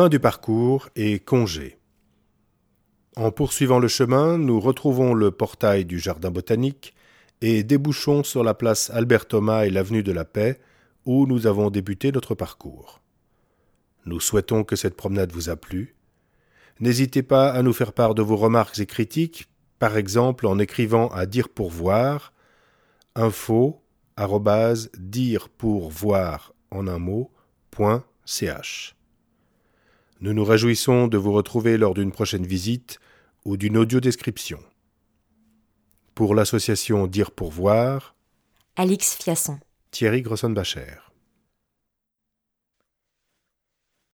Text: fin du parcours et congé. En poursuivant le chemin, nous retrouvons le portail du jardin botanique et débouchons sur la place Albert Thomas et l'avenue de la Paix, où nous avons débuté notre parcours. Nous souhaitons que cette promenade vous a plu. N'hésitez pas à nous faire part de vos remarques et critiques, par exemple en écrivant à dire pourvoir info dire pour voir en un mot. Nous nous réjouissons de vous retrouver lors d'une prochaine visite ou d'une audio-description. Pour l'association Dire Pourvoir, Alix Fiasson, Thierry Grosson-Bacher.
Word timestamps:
fin 0.00 0.08
du 0.08 0.18
parcours 0.18 0.88
et 0.96 1.18
congé. 1.18 1.78
En 3.16 3.30
poursuivant 3.30 3.78
le 3.78 3.86
chemin, 3.86 4.38
nous 4.38 4.58
retrouvons 4.58 5.12
le 5.12 5.30
portail 5.30 5.84
du 5.84 5.98
jardin 5.98 6.30
botanique 6.30 6.94
et 7.42 7.64
débouchons 7.64 8.24
sur 8.24 8.42
la 8.42 8.54
place 8.54 8.88
Albert 8.88 9.28
Thomas 9.28 9.66
et 9.66 9.70
l'avenue 9.70 10.02
de 10.02 10.12
la 10.12 10.24
Paix, 10.24 10.58
où 11.04 11.26
nous 11.26 11.46
avons 11.46 11.68
débuté 11.68 12.12
notre 12.12 12.34
parcours. 12.34 13.02
Nous 14.06 14.20
souhaitons 14.20 14.64
que 14.64 14.74
cette 14.74 14.96
promenade 14.96 15.32
vous 15.32 15.50
a 15.50 15.56
plu. 15.56 15.94
N'hésitez 16.80 17.22
pas 17.22 17.50
à 17.50 17.60
nous 17.60 17.74
faire 17.74 17.92
part 17.92 18.14
de 18.14 18.22
vos 18.22 18.36
remarques 18.36 18.78
et 18.78 18.86
critiques, 18.86 19.50
par 19.78 19.98
exemple 19.98 20.46
en 20.46 20.58
écrivant 20.58 21.08
à 21.08 21.26
dire 21.26 21.50
pourvoir 21.50 22.32
info 23.14 23.82
dire 24.98 25.50
pour 25.50 25.90
voir 25.90 26.54
en 26.70 26.88
un 26.88 26.98
mot. 26.98 27.30
Nous 30.22 30.34
nous 30.34 30.44
réjouissons 30.44 31.08
de 31.08 31.16
vous 31.16 31.32
retrouver 31.32 31.78
lors 31.78 31.94
d'une 31.94 32.12
prochaine 32.12 32.46
visite 32.46 32.98
ou 33.46 33.56
d'une 33.56 33.78
audio-description. 33.78 34.60
Pour 36.14 36.34
l'association 36.34 37.06
Dire 37.06 37.30
Pourvoir, 37.30 38.14
Alix 38.76 39.16
Fiasson, 39.16 39.58
Thierry 39.90 40.20
Grosson-Bacher. 40.20 41.09